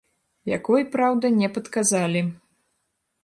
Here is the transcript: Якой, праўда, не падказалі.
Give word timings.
Якой, 0.57 0.81
праўда, 0.95 1.25
не 1.41 1.49
падказалі. 1.57 2.21